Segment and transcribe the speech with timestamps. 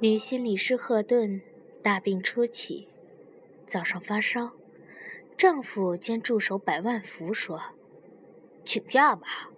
[0.00, 1.40] 女心理师赫顿
[1.80, 2.88] 大病初起，
[3.64, 4.50] 早上发烧，
[5.38, 7.60] 丈夫兼助手百万福说
[8.66, 9.50] ：“请假吧。”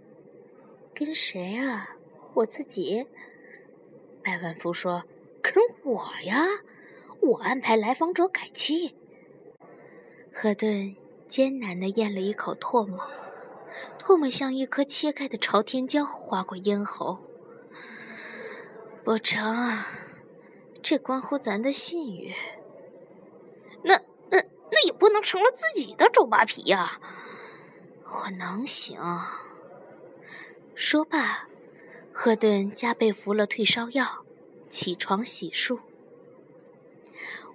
[0.94, 1.96] 跟谁啊？
[2.34, 3.06] 我自己。
[4.22, 5.04] 百万福说
[5.42, 6.44] ：“跟我呀，
[7.20, 8.94] 我安排来访者改期。”
[10.32, 10.94] 赫顿
[11.26, 13.00] 艰难地咽了一口唾沫，
[13.98, 17.18] 唾沫像一颗切开的朝天椒划过咽喉。
[19.02, 19.72] 不成。
[20.88, 22.32] 这关乎咱的信誉，
[23.82, 23.96] 那
[24.30, 24.40] 那
[24.70, 27.00] 那也不能成了自己的周扒皮呀！
[28.04, 28.96] 我能行。
[30.76, 31.48] 说罢，
[32.12, 34.24] 赫顿加倍服了退烧药，
[34.70, 35.80] 起床洗漱。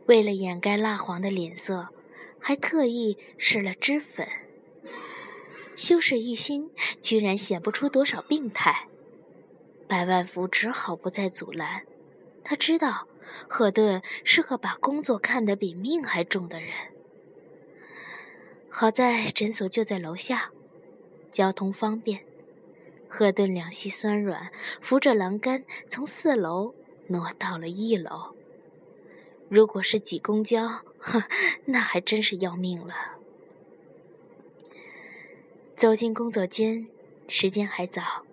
[0.08, 1.88] 为了掩盖蜡黄的脸色，
[2.38, 4.27] 还特意施了脂粉。
[5.73, 6.70] 修饰一新，
[7.02, 8.89] 居然显不出多少病态。
[9.88, 11.86] 百万福只好不再阻拦，
[12.44, 13.08] 他知道。
[13.48, 16.72] 赫顿是个把工作看得比命还重的人。
[18.69, 20.52] 好在诊所就在楼下，
[21.31, 22.25] 交通方便。
[23.09, 26.73] 赫顿两膝酸软，扶着栏杆从四楼
[27.08, 28.36] 挪到了一楼。
[29.50, 30.86] 如果是挤公交，
[31.66, 33.17] 那还真是要命了。
[35.75, 36.88] 走进工作间，
[37.28, 38.23] 时间还早，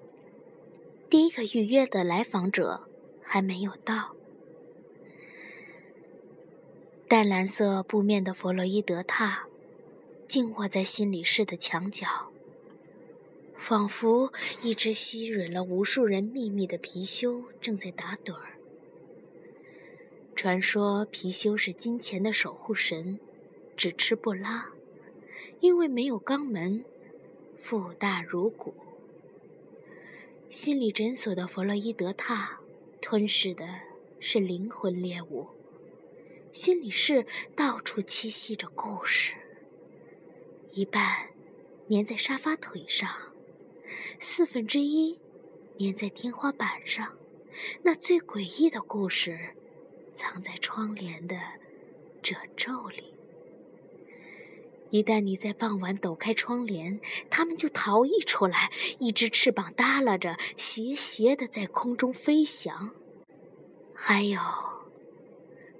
[1.10, 2.88] 第一个预约的来访者
[3.20, 4.14] 还没有到。
[7.08, 9.44] 淡蓝色布面的弗洛伊德榻，
[10.26, 12.06] 静卧在心理室的墙角，
[13.56, 18.58] 仿佛一只吸吮了无数人秘密的貔貅正在打盹儿。
[20.36, 23.18] 传说貔貅是金钱的守护神，
[23.74, 24.66] 只吃不拉，
[25.60, 26.84] 因为没有肛门，
[27.56, 28.74] 腹大如鼓。
[30.50, 32.56] 心理诊所的弗洛伊德榻，
[33.00, 33.66] 吞噬的
[34.20, 35.46] 是灵魂猎物。
[36.58, 39.34] 心里是到处栖息着故事，
[40.72, 41.28] 一半
[41.88, 43.08] 粘在沙发腿上，
[44.18, 45.20] 四分之一
[45.78, 47.16] 粘在天花板上。
[47.84, 49.54] 那最诡异的故事，
[50.12, 51.36] 藏在窗帘的
[52.24, 53.14] 褶皱里。
[54.90, 62.96] 一旦你在傍晚抖开窗帘，它们就逃逸出来，一只翅膀耷拉着，斜斜的在空中飞翔。
[63.94, 64.40] 还有。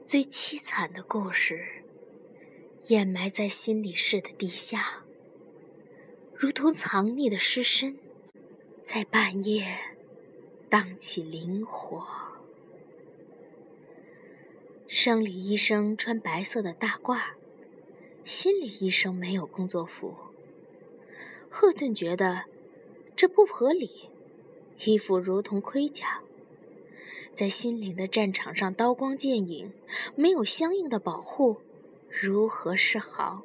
[0.08, 1.82] 最凄惨的故事，
[2.86, 5.04] 掩埋在心理室的地下，
[6.34, 7.98] 如同藏匿的尸身，
[8.82, 9.66] 在半夜
[10.70, 12.06] 荡起灵火。
[14.86, 17.32] 生理医生穿白色的大褂，
[18.24, 20.16] 心理医生没有工作服。
[21.50, 22.46] 赫顿觉得
[23.14, 24.08] 这不合理，
[24.86, 26.22] 衣服如同盔甲。
[27.38, 29.72] 在心灵的战场上，刀光剑影，
[30.16, 31.58] 没有相应的保护，
[32.10, 33.44] 如何是好？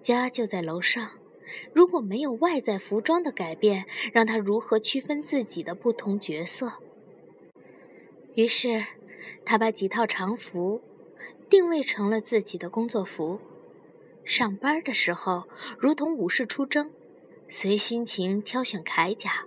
[0.00, 1.18] 家就在楼上，
[1.72, 6.74] 如果没有外在服装的改变，让他如何区分自己的不同角色？
[8.36, 8.84] 于是，
[9.44, 10.80] 他把几套常服
[11.50, 13.40] 定位成了自己的工作服。
[14.24, 15.48] 上班的时候，
[15.80, 16.92] 如同武士出征，
[17.48, 19.46] 随心情挑选铠甲。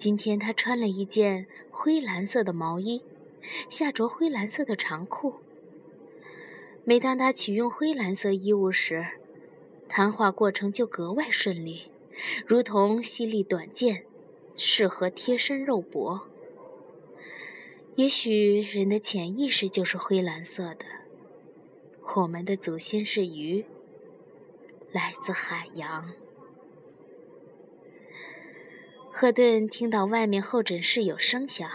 [0.00, 3.02] 今天他穿了一件灰蓝色的毛衣，
[3.68, 5.34] 下着灰蓝色的长裤。
[6.84, 9.06] 每当他启用灰蓝色衣物时，
[9.90, 11.90] 谈话过程就格外顺利，
[12.46, 14.06] 如同犀利短剑，
[14.56, 16.22] 适合贴身肉搏。
[17.96, 20.86] 也许人的潜意识就是灰蓝色的。
[22.16, 23.66] 我们的祖先是鱼，
[24.92, 26.14] 来自海洋。
[29.12, 31.68] 赫顿听到外面候诊室有声响，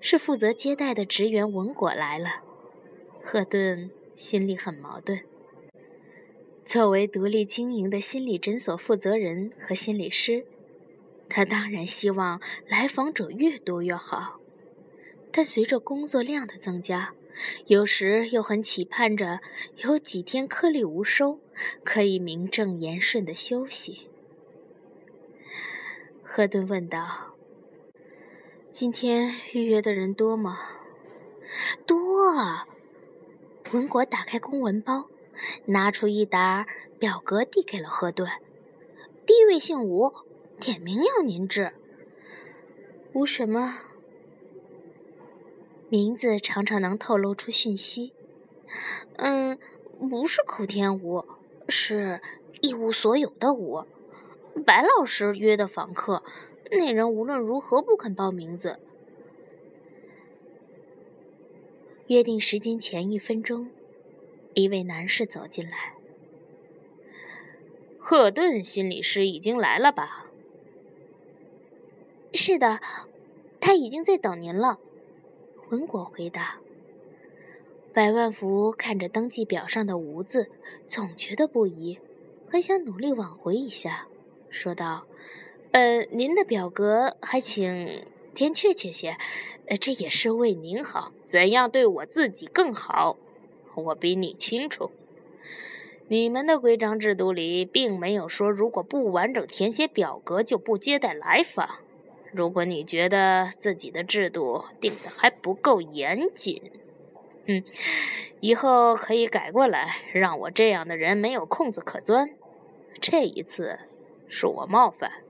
[0.00, 2.42] 是负责接待的职员文果来了。
[3.22, 5.20] 赫顿心里很矛盾。
[6.64, 10.44] 作为独立经营的心理诊所负责人和心理师，
[11.28, 14.38] 他当然希望来访者越多越好。
[15.32, 17.14] 但随着工作量的增加，
[17.66, 19.40] 有时又很期盼着
[19.78, 21.40] 有几天颗粒无收，
[21.82, 24.08] 可以名正言顺的休息。
[26.34, 27.34] 赫顿问道
[28.72, 30.60] ：“今天预约的人多吗
[31.86, 32.66] ？”“多。”啊！
[33.70, 35.10] 文果打开公文包，
[35.66, 36.66] 拿出一沓
[36.98, 38.30] 表格递给了赫顿。
[39.26, 40.10] “第一位姓吴，
[40.58, 41.74] 点名要您治。
[43.12, 43.80] ”“吴什么？”
[45.90, 48.14] 名字常常能透露出讯息。
[49.20, 49.58] “嗯，
[50.08, 51.26] 不是口天吴，
[51.68, 52.22] 是
[52.62, 53.84] 一无所有的吴。”
[54.64, 56.22] 白老师约的访客，
[56.70, 58.78] 那人无论如何不肯报名字。
[62.06, 63.70] 约定时间前一分钟，
[64.54, 65.94] 一位男士走进来。
[67.98, 70.26] 赫顿心理师已经来了吧？
[72.32, 72.80] 是的，
[73.60, 74.78] 他已经在等您了。
[75.70, 76.58] 文果回答。
[77.94, 80.50] 百万福看着登记表上的“无”字，
[80.88, 81.98] 总觉得不宜，
[82.48, 84.06] 很想努力挽回一下，
[84.52, 85.06] 说道
[85.72, 88.04] ：“呃，您的表格还请
[88.34, 89.16] 填确切些，
[89.66, 91.12] 呃，这也是为您好。
[91.26, 93.16] 怎样对我自己更好，
[93.74, 94.90] 我比你清楚。
[96.08, 101.78] 你们的规章制度里并没有说，如果不完整填写表格就不接待来访。
[102.30, 106.62] 如果你觉得自己的制度定的还不够严谨。”
[107.46, 107.64] 嗯，
[108.40, 112.30] 以后可以改过来，让我这样的人没有空子可钻。
[113.00, 113.80] 这一次
[114.32, 115.22] 恕我冒犯，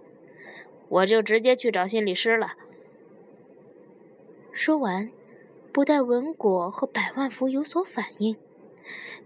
[0.88, 2.52] 我就直接去找心理师了。
[4.52, 5.10] 说完，
[5.72, 8.36] 不待文果和百万福有所反应，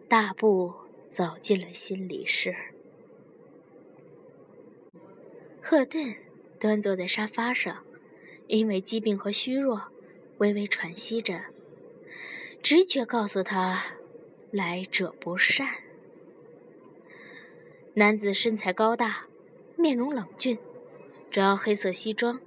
[0.09, 0.73] 大步
[1.11, 2.57] 走进了心理室。
[5.61, 6.17] 赫顿
[6.59, 7.85] 端坐在沙发上，
[8.47, 9.89] 因为疾病和虚弱，
[10.39, 11.45] 微微喘息着。
[12.63, 13.97] 直觉告诉他，
[14.51, 15.69] 来者不善。
[17.95, 19.26] 男子身材高大，
[19.77, 20.59] 面容冷峻，
[21.31, 22.41] 着黑色西装，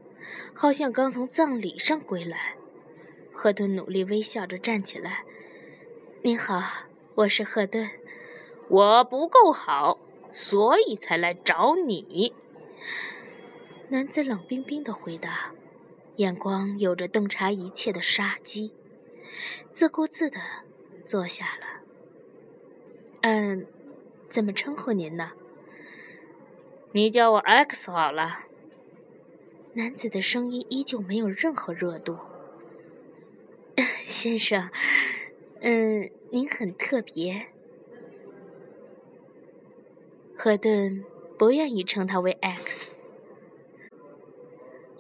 [0.54, 2.56] 好像刚从葬礼上归来。
[3.32, 5.24] 赫顿努力微笑着站起来
[6.24, 7.90] ：“您好，我是赫顿。
[8.68, 10.00] 我不够好，
[10.32, 12.34] 所以才来找你。”
[13.90, 15.54] 男子冷冰冰的回答，
[16.18, 18.74] 眼光有着洞察一切的杀机。
[19.72, 20.40] 自顾自的
[21.06, 21.82] 坐下了。
[23.22, 23.66] 嗯，
[24.30, 25.32] 怎么称呼您呢？
[26.92, 28.46] 你叫我 X 好了。
[29.74, 32.18] 男子的声音依旧没有任何热度。
[34.02, 34.72] 先生，
[35.62, 37.48] 嗯，您很特别。
[40.36, 41.06] 赫顿
[41.38, 42.98] 不愿意称他为 X，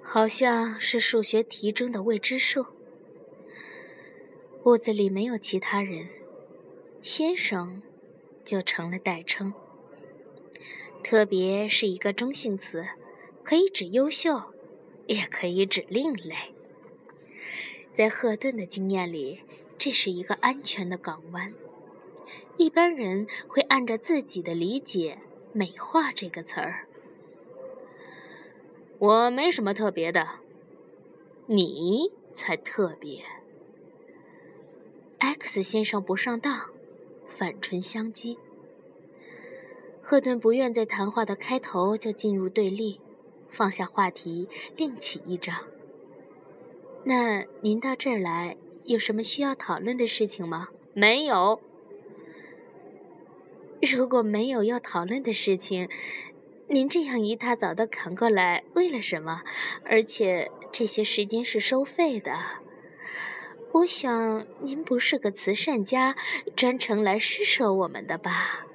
[0.03, 2.68] 好像是数学题中的未知数。
[4.65, 6.09] 屋子里没有其他人，
[7.01, 7.81] 先生
[8.44, 9.53] 就成了代称。
[11.03, 12.87] 特别是一个中性词，
[13.43, 14.53] 可以指优秀，
[15.07, 16.35] 也可以指另类。
[17.93, 19.41] 在赫顿的经验里，
[19.77, 21.53] 这是一个安全的港湾。
[22.57, 25.19] 一般人会按照自己的理解
[25.51, 26.87] 美化这个词儿。
[28.99, 30.39] 我没什么特别的，
[31.47, 33.23] 你才特别。
[35.17, 36.69] X 先生不上当，
[37.29, 38.37] 反唇相讥。
[40.09, 43.00] 赫顿不愿在谈话的开头就进入对立，
[43.51, 45.67] 放下话题，另起一章。
[47.03, 50.69] 那您到这儿来，有什么需要讨论的事情吗？
[50.95, 51.61] 没有。
[53.95, 55.88] 如果没有要讨论的事情，
[56.69, 59.44] 您这样一大早的赶过来，为了什么？
[59.85, 62.33] 而且这些时间是收费的。
[63.73, 66.15] 我想您不是个慈善家，
[66.56, 68.65] 专程来施舍我们的吧？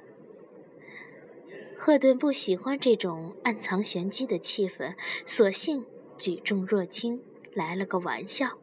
[1.85, 5.85] 赫顿不喜欢这种暗藏玄机的气氛，索性
[6.17, 7.21] 举重若轻，
[7.53, 8.57] 来了个玩笑。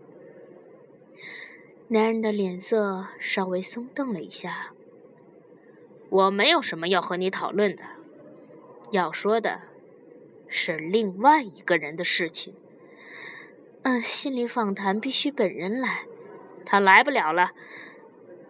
[1.86, 4.72] 男人的脸色稍微松动了一下。
[6.10, 7.84] 我没有什么要和你讨论的，
[8.90, 9.60] 要说的
[10.48, 12.56] 是另外一个人的事情。
[13.82, 16.06] 嗯，心理访谈必须本人来。
[16.64, 17.52] 他来不了了。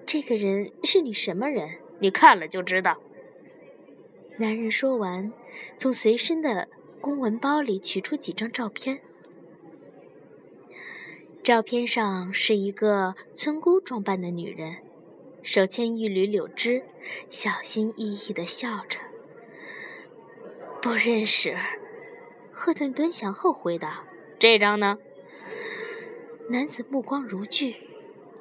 [0.07, 1.77] 这个人是你什么人？
[1.99, 3.03] 你看了就知道。
[4.39, 5.33] 男人说完，
[5.77, 6.69] 从随身的
[7.01, 9.01] 公文包里取出几张照片。
[11.43, 14.79] 照片上是一个村姑装扮的女人，
[15.43, 16.85] 手牵一缕柳枝，
[17.29, 18.99] 小心翼翼地笑着。
[20.81, 21.57] 不认识。
[22.51, 24.05] 赫顿蹲下后回答
[24.39, 24.99] ：“这张呢？”
[26.49, 27.89] 男子目光如炬。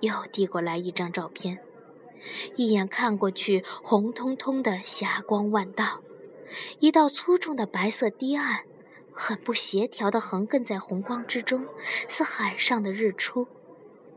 [0.02, 1.60] 又递过来一张照片，
[2.56, 6.02] 一眼看过去，红彤彤的，霞光万道。
[6.80, 8.66] 一道粗重的白色堤岸，
[9.14, 11.68] 很不协调的横亘在红光之中，
[12.08, 13.48] 似海上的日出。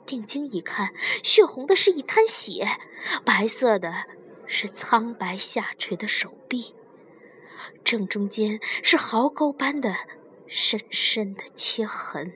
[0.04, 0.92] 定睛一看，
[1.22, 2.68] 血红的是一滩血，
[3.24, 4.04] 白色的
[4.46, 6.74] 是苍白下垂的手臂，
[7.82, 9.94] 正中间是壕沟般的
[10.46, 12.34] 深深的切痕。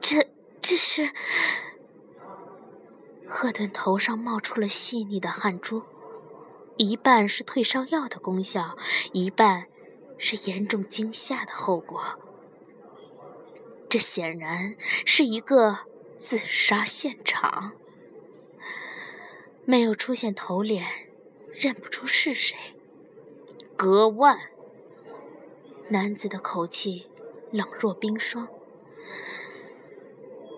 [0.00, 0.28] 这，
[0.60, 1.12] 这是……
[3.26, 5.82] 赫顿头上冒出了细腻的汗珠，
[6.76, 8.76] 一半是退烧药的功效，
[9.12, 9.66] 一半
[10.18, 12.18] 是严重惊吓的后果。
[13.88, 14.76] 这显然
[15.06, 15.80] 是一个
[16.18, 17.72] 自杀现场。
[19.64, 20.84] 没有出现头脸，
[21.52, 22.56] 认不出是谁。
[23.76, 24.38] 割腕。
[25.88, 27.10] 男子的口气
[27.50, 28.48] 冷若冰霜。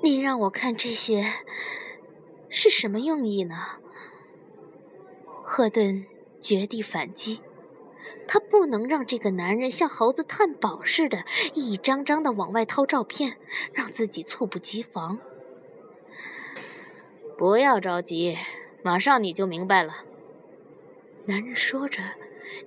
[0.03, 1.27] 你让我看这些
[2.59, 3.55] 是什么用意呢？
[5.45, 6.07] 赫顿
[6.41, 7.43] 绝地反击。
[8.27, 13.37] 他不能让这个男人像猴子探宝似的，一张张的往外掏照片，
[13.75, 15.19] 让自己猝不及防。
[17.37, 18.39] 不要着急，
[18.83, 20.07] 马上你就明白了。
[21.27, 22.03] 男人说着，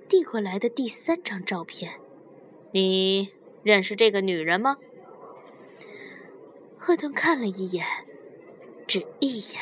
[0.08, 1.94] 递过来的第三张照片。
[2.70, 3.32] 你
[3.64, 4.76] 认识这个女人吗？
[6.78, 7.84] 赫顿看了一眼，
[8.90, 9.60] 只一眼，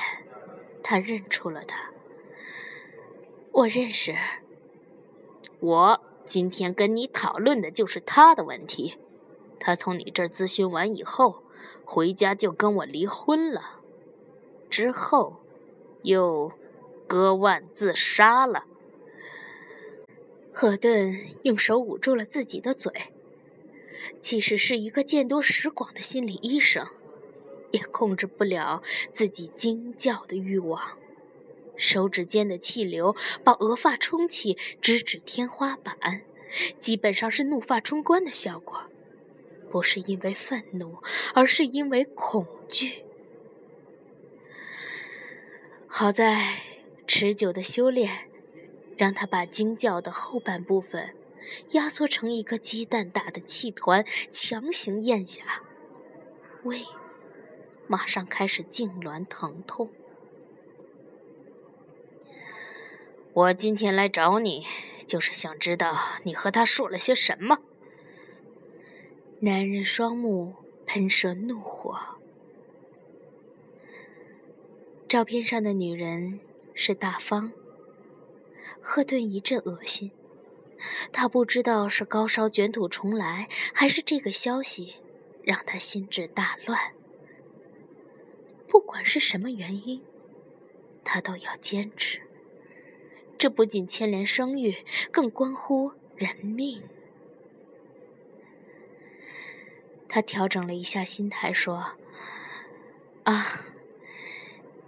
[0.82, 1.90] 他认出了她。
[3.52, 4.16] 我认识。
[5.61, 8.97] 我今天跟你讨论的就是他的问题。
[9.61, 11.42] 他从你这儿咨询完以后，
[11.85, 13.80] 回家就跟我离婚了，
[14.70, 15.37] 之后
[16.00, 16.50] 又
[17.06, 18.64] 割腕自杀了。
[20.54, 22.90] 赫顿用手捂住了自己的嘴。
[24.23, 26.88] 其实是一个见多识广的心理医生，
[27.70, 28.82] 也控制不了
[29.12, 30.98] 自己惊叫的欲望。
[31.76, 36.22] 手指间的气流把额发冲起，直指天花板，
[36.78, 38.90] 基本上是怒发冲冠的效果。
[39.70, 40.96] 不是因为愤怒，
[41.34, 43.04] 而是因为恐惧。
[45.87, 46.42] 好在
[47.06, 48.28] 持久的修炼，
[48.96, 51.14] 让他把惊叫的后半部分
[51.72, 55.62] 压缩成一个鸡蛋大的气团，强行咽下，
[56.64, 56.82] 胃
[57.88, 59.90] 马上开始痉挛疼痛。
[63.33, 64.66] 我今天来找你，
[65.07, 67.59] 就是想知道你和他说了些什么。
[69.40, 70.54] 男人双目
[70.87, 72.18] 喷射怒火。
[75.09, 76.40] 照片上的女人
[76.75, 77.52] 是大方。
[78.80, 80.11] 赫顿一阵恶心，
[81.12, 84.97] 他不知道是高烧卷土重来，还是这个消息
[85.42, 86.92] 让他心智大乱。
[88.78, 90.04] 不管是什么原因，
[91.02, 92.23] 他都要坚持。
[93.37, 94.76] 这不仅牵连声誉，
[95.11, 96.85] 更关乎人命。
[100.08, 101.97] 他调整了一下心态，说
[103.26, 103.35] ：“啊，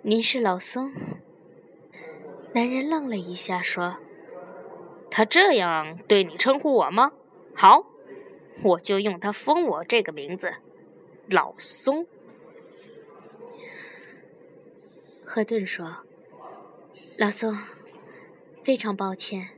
[0.02, 0.92] 您是老松。”
[2.54, 3.98] 男人愣了一下，说
[5.10, 7.10] ：“他这样对你称呼我吗？
[7.56, 7.86] 好，
[8.62, 10.58] 我就用他封我这个名字，
[11.28, 12.06] 老松。”
[15.32, 15.98] 赫顿说
[17.16, 17.56] ：“老宋。”
[18.64, 19.50] 非常抱歉，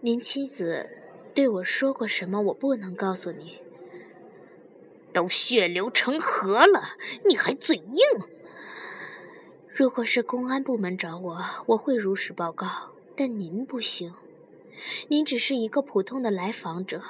[0.00, 0.88] 您妻子
[1.34, 2.40] 对我说过什么？
[2.40, 3.58] 我不能告诉你。
[5.12, 6.96] 都血流成河了，
[7.28, 8.02] 你还嘴硬？
[9.68, 14.14] 如果是公安部门找我，我会如实报告，但您不行。
[15.08, 17.02] 您只是一个普通的来访者，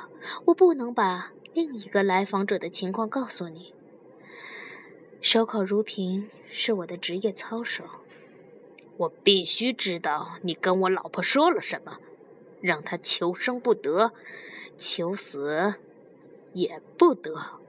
[0.47, 3.73] 我不能把另一个来访者的情况告诉你。
[5.20, 7.84] 守口如瓶是我的职业操守。
[8.96, 11.98] 我必须知道你跟我老婆说了什么，
[12.60, 14.12] 让她求生不得，
[14.76, 15.75] 求死
[16.52, 17.60] 也不得。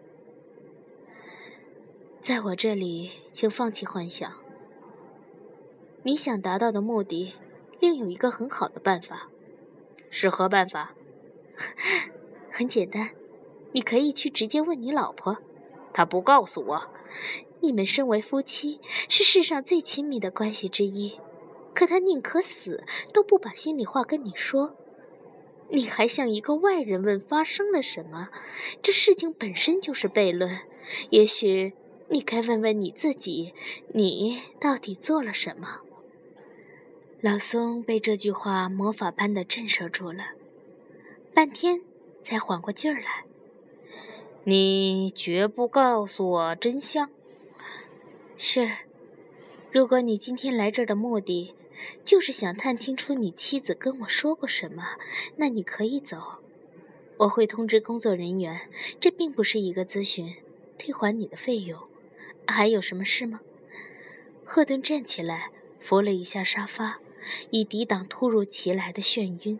[2.19, 4.31] 在我这里，请放弃幻想。
[6.03, 7.33] 你想达到的目的，
[7.79, 9.29] 另有一个很好的办法。
[10.09, 10.95] 是何办法？
[12.51, 13.11] 很简单，
[13.73, 15.37] 你可以去直接问你老婆，
[15.93, 16.87] 她不告诉我。
[17.61, 21.19] 你们身为夫妻，是世上最亲密的关系之一，
[21.73, 24.75] 可他宁可死都不把心里话跟你说。
[25.71, 28.29] 你还向一个外人问发生了什么？
[28.81, 30.61] 这事情本身就是悖论。
[31.11, 31.73] 也许
[32.07, 33.53] 你该问问你自己，
[33.93, 35.81] 你到底做了什么？
[37.21, 40.29] 老松被这句话魔法般的震慑住了，
[41.33, 41.81] 半天
[42.21, 43.25] 才缓过劲儿来。
[44.49, 47.11] 你绝不告诉我真相。
[48.35, 48.77] 是，
[49.71, 51.53] 如果你今天来这儿的目的
[52.03, 54.97] 就是想探听出你妻子跟我说过什么，
[55.35, 56.39] 那你可以走。
[57.17, 58.61] 我会通知工作人员，
[58.99, 60.37] 这并不是一个咨询，
[60.79, 61.79] 退还你的费用。
[62.47, 63.41] 还有什么事吗？
[64.43, 66.99] 赫顿站起来，扶了一下沙发，
[67.51, 69.59] 以抵挡突如其来的眩晕。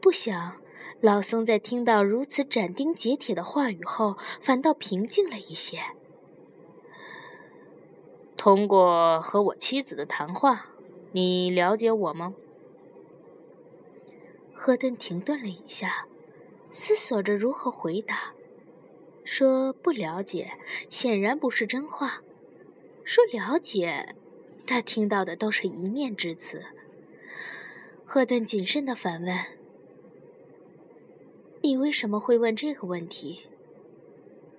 [0.00, 0.60] 不想，
[1.02, 5.78] 老松在听到如此斩钉截铁的话语后，反倒平静了一些。
[8.36, 10.66] 通过和我妻子的谈话，
[11.10, 12.34] 你了解我吗？
[14.54, 16.06] 赫顿停顿了一下，
[16.70, 18.34] 思索着如何回答。
[19.24, 20.52] 说不了解，
[20.88, 22.22] 显然不是真话；
[23.02, 24.14] 说了解，
[24.64, 26.66] 他听到的都是一面之词。
[28.04, 29.36] 赫顿谨慎地反问
[31.62, 33.46] ：“你为什么会问这个问题？”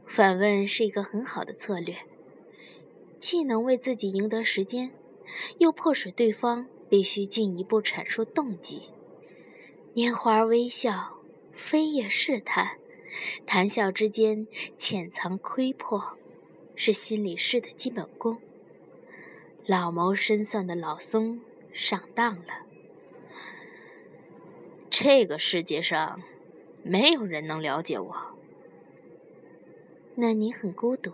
[0.06, 1.96] 反问是一个很好的策略，
[3.20, 4.92] 既能为自己赢得时间，
[5.58, 8.92] 又迫使对方必须进一步阐述动机。
[9.96, 11.20] 拈花微笑，
[11.54, 12.78] 飞叶试探，
[13.46, 14.46] 谈笑之间
[14.78, 16.18] 潜藏窥破，
[16.76, 18.40] 是心理师的基本功。
[19.66, 21.42] 老谋深算的老松
[21.72, 22.66] 上当了。
[24.90, 26.22] 这个世界上，
[26.84, 28.16] 没有人能了解我。
[30.16, 31.12] 那你很孤独。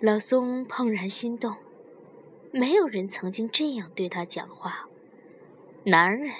[0.00, 1.56] 老松怦然心动，
[2.52, 4.88] 没有人曾经这样对他讲话。
[5.84, 6.32] 男人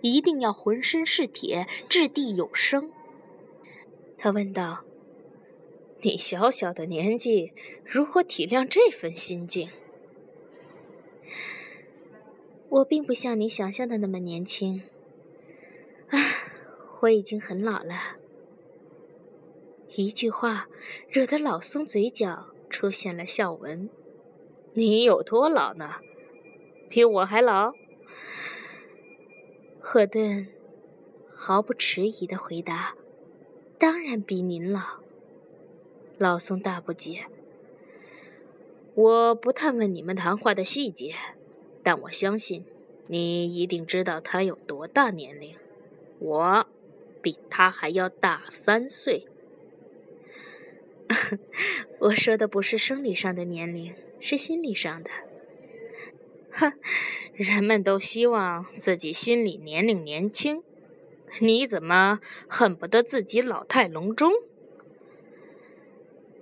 [0.00, 2.92] 一定要浑身是铁，掷地有声。
[4.18, 4.84] 他问道
[6.02, 7.52] ：“你小小的年纪，
[7.84, 9.68] 如何体谅这份心境？”
[12.68, 14.82] 我并不像你想象的那么年轻，
[16.08, 16.18] 啊，
[17.00, 18.18] 我已经很老了。
[19.96, 20.68] 一句话
[21.08, 23.88] 惹得老松嘴角出现了笑纹。
[24.74, 25.96] 你有多老呢？
[26.88, 27.72] 比我还老？
[29.80, 30.48] 赫顿
[31.28, 32.94] 毫不迟疑的回答
[33.78, 35.00] ：“当然比您老。”
[36.18, 37.26] 老松大不解
[38.94, 41.14] ：“我不探问你们谈话的细节。”
[41.82, 42.64] 但我相信，
[43.06, 45.56] 你一定知道他有多大年龄。
[46.18, 46.66] 我
[47.22, 49.26] 比他还要大三岁。
[51.98, 55.10] 我说的不是生理上的年龄，是心理上的。
[56.52, 56.72] 哼，
[57.34, 60.62] 人们都希望自己心理年龄年轻，
[61.40, 64.32] 你怎么恨不得自己老态龙钟？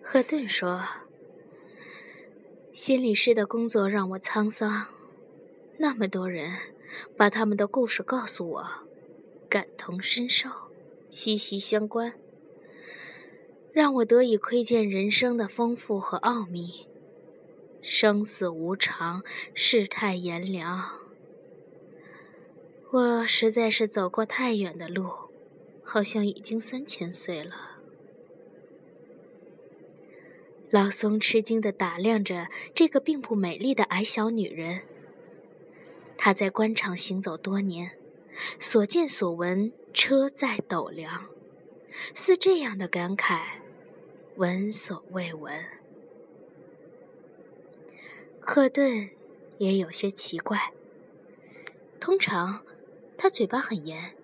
[0.02, 0.82] 赫顿说
[2.72, 4.86] ：“心理师的工作让我沧桑。”
[5.80, 6.50] 那么多人
[7.16, 8.66] 把他们的故事告诉我，
[9.48, 10.50] 感同身受，
[11.10, 12.14] 息息相关，
[13.72, 16.86] 让我得以窥见人生的丰富和奥秘。
[17.80, 19.22] 生死无常，
[19.54, 21.00] 世态炎凉。
[22.90, 25.10] 我实在是走过太远的路，
[25.82, 27.78] 好像已经三千岁了。
[30.70, 34.82] 老松吃惊地打量着这个并不美丽的矮小女人。
[36.18, 37.92] 他在官场行走多年，
[38.58, 41.28] 所见所闻车在斗量，
[42.14, 43.40] 似这样的感慨，
[44.36, 45.52] 闻所未闻。
[48.40, 49.10] 赫顿
[49.58, 50.72] 也有些奇怪。
[52.00, 52.64] 通常
[53.16, 54.14] 他嘴巴很严，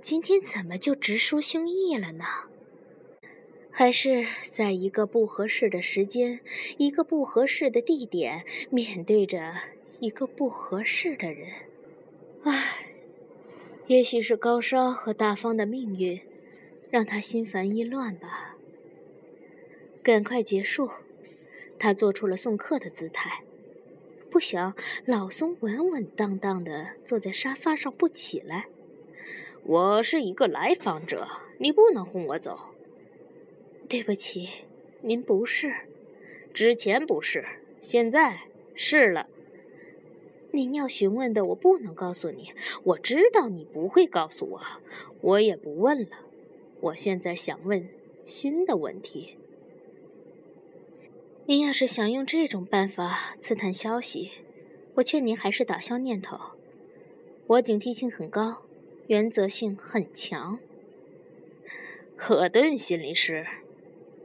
[0.00, 2.24] 今天怎么就直抒胸臆了呢？
[3.70, 6.40] 还是在一个不合适的时间，
[6.78, 9.52] 一个不合适的地点，面对着？
[10.00, 11.50] 一个不合适的人，
[12.42, 12.85] 唉，
[13.86, 16.20] 也许是高烧和大方的命运，
[16.90, 18.56] 让他心烦意乱吧。
[20.02, 20.90] 赶快结束，
[21.78, 23.44] 他做出了送客的姿态。
[24.28, 28.66] 不想老松稳稳当当的坐在沙发上不起来。
[29.62, 31.26] 我是一个来访者，
[31.58, 32.74] 你不能轰我走。
[33.88, 34.48] 对不起，
[35.02, 35.72] 您不是，
[36.52, 37.44] 之前不是，
[37.80, 38.40] 现在
[38.74, 39.28] 是了。
[40.56, 42.52] 您要询问的，我不能告诉你。
[42.82, 44.60] 我知道你不会告诉我，
[45.20, 46.08] 我也不问了。
[46.80, 47.90] 我现在想问
[48.24, 49.36] 新的问题。
[51.44, 54.32] 您要是想用这种办法刺探消息，
[54.94, 56.38] 我劝您还是打消念头。
[57.48, 58.62] 我警惕性很高，
[59.08, 60.58] 原则性很强。
[62.16, 63.46] 赫顿心理师，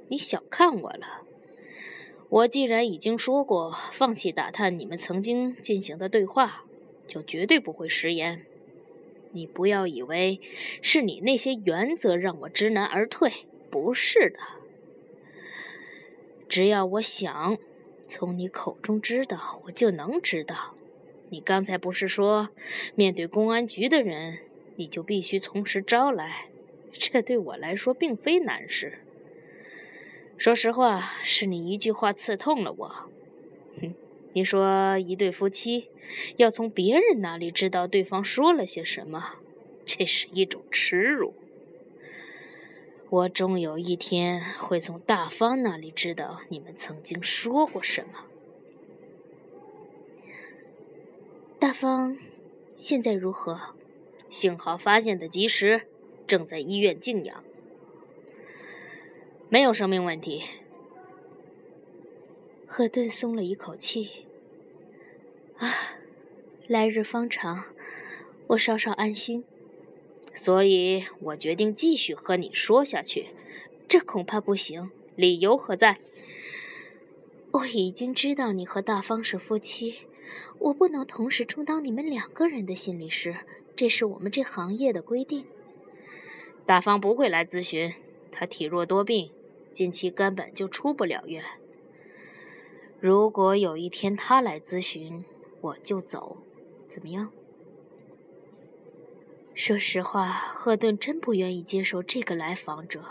[0.08, 1.24] 你小看我了。
[2.32, 6.64] 我既然已经说过放弃打探你们曾经进行的对话，
[7.06, 8.46] 就绝对不会食言。
[9.34, 10.40] 你不要以为
[10.82, 13.30] 是你那些原则让我知难而退，
[13.70, 14.40] 不是的。
[16.48, 17.58] 只要我想
[18.08, 20.76] 从你口中知道，我就能知道。
[21.32, 22.48] 你刚才不是说，
[22.96, 24.40] 面对公安局的人，
[24.78, 26.48] 你就必须从实招来？
[26.94, 29.00] 这对我来说并非难事。
[30.42, 32.88] 说实话，是你一句话刺痛了我。
[33.80, 33.94] 哼，
[34.34, 35.90] 你说一对夫妻
[36.38, 39.36] 要从别人那里知道对方说了些什么，
[39.86, 41.36] 这是一种耻辱。
[43.12, 48.26] 我终有一天会从大方那里知道你们曾经说过什么。
[51.60, 52.18] 大方
[52.76, 53.76] 现在如何？
[54.32, 55.84] 幸好发现的及时，
[56.26, 57.44] 正在医院静养。
[59.54, 60.44] 没有生命问题。
[62.66, 64.26] 赫顿松了一口气。
[65.58, 65.68] 啊，
[66.68, 67.66] 来日方长，
[68.48, 69.44] 我稍稍安心。
[70.34, 73.32] 所以我决定继续和你说下去。
[73.90, 74.90] 这恐怕不行。
[75.18, 76.00] 理由何在？
[77.52, 80.08] 我已经知道你和大方是夫妻，
[80.60, 83.36] 我不能同时充当你们两个人的心理师，
[83.76, 85.46] 这是我们这行业的规定。
[86.66, 87.94] 大方不会来咨询，
[88.32, 89.30] 他体弱多病，
[89.72, 91.44] 近期根本就出不了院。
[93.00, 95.26] 如果有一天他来咨询，
[95.62, 96.38] 我就走，
[96.88, 97.32] 怎么样？
[99.54, 103.04] 说实话，赫顿真不愿意接受这个来访者。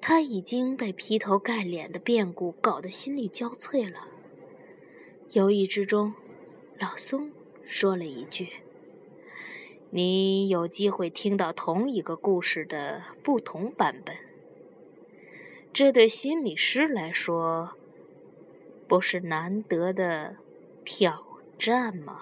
[0.00, 4.08] 他已经被劈头盖脸的变故搞得心力交瘁了。
[5.32, 6.14] 犹豫之中，
[6.78, 7.32] 老松
[7.64, 8.48] 说了一句
[9.90, 14.16] ：“你有机会听到同一个故事的不同版本，
[15.78, 17.76] 这对心理师来说，
[18.88, 20.36] 不是难得的
[20.86, 21.22] 挑
[21.58, 22.18] 战吗？”